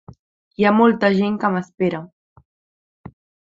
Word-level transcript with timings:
Hi 0.61 0.65
ha 0.67 0.71
molta 0.77 1.11
gent 1.19 1.37
que 1.45 1.53
m’espera. 1.57 2.01